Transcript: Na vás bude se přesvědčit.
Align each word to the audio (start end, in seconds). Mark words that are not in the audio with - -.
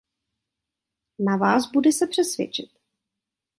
Na 1.19 1.37
vás 1.37 1.71
bude 1.71 1.91
se 1.91 2.07
přesvědčit. 2.07 2.71